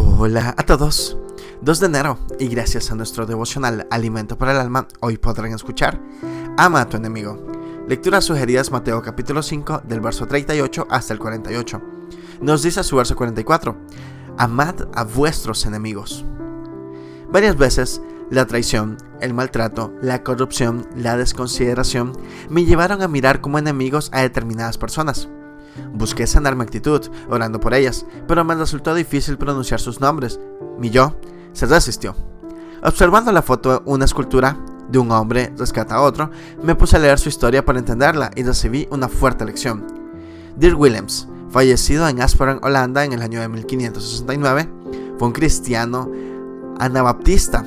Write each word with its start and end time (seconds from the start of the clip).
Hola 0.00 0.54
a 0.56 0.62
todos. 0.64 1.16
2 1.62 1.80
de 1.80 1.86
enero 1.86 2.20
y 2.38 2.46
gracias 2.46 2.92
a 2.92 2.94
nuestro 2.94 3.26
devocional 3.26 3.88
Alimento 3.90 4.38
para 4.38 4.52
el 4.52 4.58
Alma, 4.58 4.86
hoy 5.00 5.18
podrán 5.18 5.52
escuchar 5.52 6.00
Ama 6.56 6.82
a 6.82 6.88
tu 6.88 6.98
enemigo. 6.98 7.44
Lecturas 7.88 8.24
sugeridas 8.24 8.70
Mateo 8.70 9.02
capítulo 9.02 9.42
5 9.42 9.82
del 9.88 10.00
verso 10.00 10.26
38 10.26 10.86
hasta 10.88 11.12
el 11.12 11.18
48. 11.18 11.82
Nos 12.40 12.62
dice 12.62 12.84
su 12.84 12.94
verso 12.94 13.16
44, 13.16 13.76
Amad 14.36 14.86
a 14.94 15.02
vuestros 15.02 15.66
enemigos. 15.66 16.24
Varias 17.32 17.56
veces 17.56 18.00
la 18.30 18.46
traición, 18.46 18.98
el 19.20 19.34
maltrato, 19.34 19.92
la 20.00 20.22
corrupción, 20.22 20.86
la 20.94 21.16
desconsideración 21.16 22.12
me 22.48 22.64
llevaron 22.64 23.02
a 23.02 23.08
mirar 23.08 23.40
como 23.40 23.58
enemigos 23.58 24.10
a 24.12 24.20
determinadas 24.20 24.78
personas. 24.78 25.28
Busqué 25.92 26.26
sanar 26.26 26.56
mi 26.56 26.62
actitud, 26.62 27.08
orando 27.28 27.60
por 27.60 27.74
ellas, 27.74 28.06
pero 28.26 28.44
me 28.44 28.54
resultó 28.54 28.94
difícil 28.94 29.38
pronunciar 29.38 29.80
sus 29.80 30.00
nombres. 30.00 30.38
Mi 30.78 30.90
yo 30.90 31.16
se 31.52 31.66
resistió. 31.66 32.14
Observando 32.82 33.32
la 33.32 33.42
foto, 33.42 33.82
una 33.86 34.04
escultura 34.04 34.56
de 34.88 34.98
un 34.98 35.10
hombre 35.10 35.52
rescata 35.58 35.96
a 35.96 36.02
otro, 36.02 36.30
me 36.62 36.74
puse 36.74 36.96
a 36.96 37.00
leer 37.00 37.18
su 37.18 37.28
historia 37.28 37.64
para 37.64 37.78
entenderla 37.78 38.30
y 38.36 38.42
recibí 38.42 38.88
una 38.90 39.08
fuerte 39.08 39.44
lección. 39.44 39.86
Dirk 40.56 40.78
Willems, 40.78 41.28
fallecido 41.50 42.08
en 42.08 42.22
Asperen, 42.22 42.60
Holanda 42.62 43.04
en 43.04 43.12
el 43.12 43.22
año 43.22 43.40
de 43.40 43.48
1569, 43.48 44.70
fue 45.18 45.28
un 45.28 45.34
cristiano 45.34 46.10
anabaptista 46.78 47.64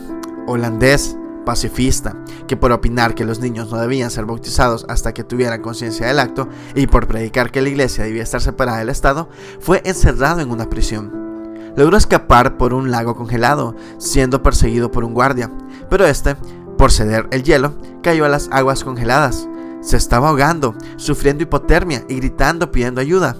holandés 0.47 1.17
pacifista, 1.45 2.15
que 2.51 2.57
por 2.57 2.73
opinar 2.73 3.15
que 3.15 3.23
los 3.23 3.39
niños 3.39 3.71
no 3.71 3.77
debían 3.77 4.11
ser 4.11 4.25
bautizados 4.25 4.85
hasta 4.89 5.13
que 5.13 5.23
tuvieran 5.23 5.61
conciencia 5.61 6.07
del 6.07 6.19
acto 6.19 6.49
y 6.75 6.85
por 6.85 7.07
predicar 7.07 7.49
que 7.49 7.61
la 7.61 7.69
iglesia 7.69 8.03
debía 8.03 8.23
estar 8.23 8.41
separada 8.41 8.79
del 8.79 8.89
Estado, 8.89 9.29
fue 9.61 9.81
encerrado 9.85 10.41
en 10.41 10.51
una 10.51 10.69
prisión. 10.69 11.71
Logró 11.77 11.95
escapar 11.95 12.57
por 12.57 12.73
un 12.73 12.91
lago 12.91 13.15
congelado, 13.15 13.73
siendo 13.99 14.43
perseguido 14.43 14.91
por 14.91 15.05
un 15.05 15.13
guardia, 15.13 15.49
pero 15.89 16.05
este, 16.05 16.35
por 16.77 16.91
ceder 16.91 17.25
el 17.31 17.43
hielo, 17.43 17.73
cayó 18.03 18.25
a 18.25 18.27
las 18.27 18.49
aguas 18.51 18.83
congeladas. 18.83 19.47
Se 19.79 19.95
estaba 19.95 20.27
ahogando, 20.27 20.75
sufriendo 20.97 21.43
hipotermia 21.43 22.03
y 22.09 22.15
gritando 22.15 22.69
pidiendo 22.69 22.99
ayuda. 22.99 23.37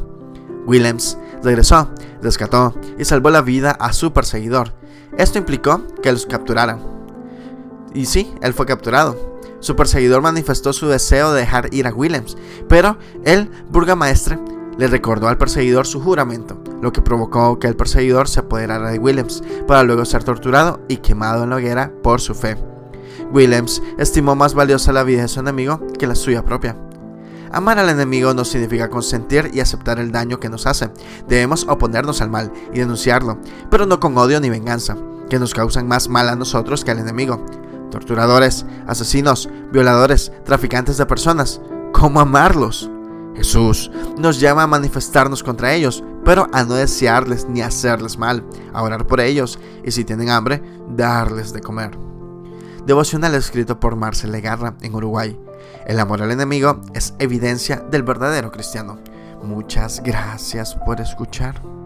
Williams 0.66 1.18
regresó, 1.44 1.90
rescató 2.22 2.73
y 2.98 3.03
salvó 3.03 3.30
la 3.30 3.42
vida 3.42 3.72
a 3.72 3.92
su 3.92 4.14
perseguidor. 4.14 4.72
Esto 5.18 5.38
implicó 5.38 5.86
que 6.02 6.14
los 6.14 6.25
capturaran. 6.25 6.91
Y 7.94 8.06
sí, 8.06 8.34
él 8.42 8.53
fue 8.53 8.66
capturado. 8.66 9.39
Su 9.59 9.75
perseguidor 9.75 10.22
manifestó 10.22 10.73
su 10.73 10.88
deseo 10.88 11.34
de 11.34 11.42
dejar 11.42 11.73
ir 11.73 11.86
a 11.86 11.94
Williams, 11.94 12.36
pero 12.67 12.97
el 13.25 13.50
burgamaestre 13.70 14.39
le 14.78 14.88
recordó 14.88 15.28
al 15.28 15.38
perseguidor 15.38 15.86
su 15.86 16.02
juramento, 16.02 16.58
lo 16.81 16.92
que 16.92 17.02
provocó 17.02 17.59
que 17.59 17.67
el 17.67 17.75
perseguidor 17.75 18.28
se 18.28 18.39
apoderara 18.39 18.89
de 18.89 18.97
Williams, 18.97 19.44
para 19.67 19.84
luego 19.84 20.06
ser 20.06 20.23
torturado 20.23 20.81
y 20.88 20.97
quemado 20.97 21.44
en 21.44 21.52
la 21.52 21.58
hoguera 21.58 21.94
por 22.02 22.22
su 22.22 22.34
fe. 22.34 22.58
Williams 23.31 23.84
estimó 24.00 24.36
más 24.36 24.56
valiosa 24.56 24.92
la 24.92 25.03
vida 25.03 25.22
de 25.22 25.28
su 25.28 25.39
enemigo 25.39 25.80
que 26.00 26.08
la 26.08 26.16
suya 26.16 26.44
propia. 26.44 26.75
Amar 27.52 27.78
al 27.78 27.89
enemigo 27.89 28.34
no 28.34 28.45
significa 28.45 28.89
consentir 28.89 29.52
y 29.53 29.59
aceptar 29.59 30.00
el 30.00 30.12
daño 30.12 30.39
que 30.39 30.50
nos 30.50 30.66
hace. 30.66 30.89
Debemos 31.28 31.67
oponernos 31.67 32.22
al 32.22 32.30
mal 32.30 32.52
y 32.73 32.80
denunciarlo, 32.80 33.38
pero 33.69 33.86
no 33.86 34.00
con 34.00 34.17
odio 34.17 34.39
ni 34.39 34.50
venganza, 34.50 34.97
que 35.30 35.38
nos 35.38 35.53
causan 35.53 35.88
más 35.88 36.08
mal 36.08 36.30
a 36.30 36.36
nosotros 36.36 36.84
que 36.84 36.92
al 36.92 37.00
enemigo 37.00 37.45
torturadores, 37.92 38.66
asesinos, 38.88 39.47
violadores, 39.72 40.31
traficantes 40.44 40.97
de 40.97 41.06
personas. 41.06 41.61
¿Cómo 41.94 42.20
amarlos? 42.20 42.89
Jesús 43.36 43.92
nos 44.17 44.39
llama 44.39 44.64
a 44.64 44.67
manifestarnos 44.67 45.44
contra 45.44 45.73
ellos, 45.73 46.03
pero 46.25 46.47
a 46.52 46.64
no 46.64 46.73
desearles 46.73 47.47
ni 47.47 47.62
hacerles 47.62 48.17
mal, 48.17 48.44
a 48.73 48.81
orar 48.81 49.06
por 49.06 49.22
ellos 49.22 49.59
y 49.84 49.92
si 49.92 50.03
tienen 50.03 50.30
hambre, 50.30 50.62
darles 50.89 51.53
de 51.53 51.62
comer. 51.62 51.97
Devocional 52.86 53.36
escrito 53.36 53.80
por 53.80 53.95
Marcel 53.95 54.31
Legarra 54.31 54.75
en 54.81 54.95
Uruguay. 54.95 55.39
El 55.85 56.00
amor 56.00 56.22
al 56.22 56.31
enemigo 56.31 56.81
es 56.94 57.13
evidencia 57.19 57.78
del 57.91 58.03
verdadero 58.03 58.51
cristiano. 58.51 58.97
Muchas 59.44 60.01
gracias 60.03 60.75
por 60.75 61.00
escuchar. 61.00 61.81